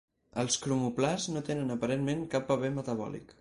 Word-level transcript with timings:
Els 0.43 0.55
cromoplasts 0.63 1.29
no 1.35 1.43
tenen 1.51 1.75
aparentment 1.75 2.25
cap 2.33 2.49
paper 2.51 2.73
metabòlic. 2.81 3.29